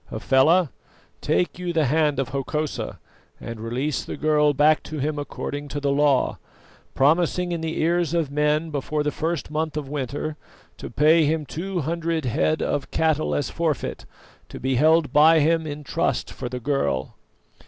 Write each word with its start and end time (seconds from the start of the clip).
Hafela, 0.09 0.71
take 1.21 1.59
you 1.59 1.73
the 1.73 1.85
hand 1.85 2.17
of 2.17 2.29
Hokosa 2.29 2.97
and 3.39 3.59
release 3.59 4.03
the 4.03 4.17
girl 4.17 4.51
back 4.51 4.81
to 4.81 4.97
him 4.97 5.19
according 5.19 5.67
to 5.67 5.79
the 5.79 5.91
law, 5.91 6.39
promising 6.95 7.51
in 7.51 7.61
the 7.61 7.79
ears 7.79 8.15
of 8.15 8.31
men 8.31 8.71
before 8.71 9.03
the 9.03 9.11
first 9.11 9.51
month 9.51 9.77
of 9.77 9.87
winter 9.89 10.37
to 10.77 10.89
pay 10.89 11.25
him 11.25 11.45
two 11.45 11.81
hundred 11.81 12.25
head 12.25 12.63
of 12.63 12.89
cattle 12.89 13.35
as 13.35 13.51
forfeit, 13.51 14.07
to 14.49 14.59
be 14.59 14.73
held 14.73 15.13
by 15.13 15.39
him 15.39 15.67
in 15.67 15.83
trust 15.83 16.31
for 16.33 16.49
the 16.49 16.59
girl." 16.59 17.13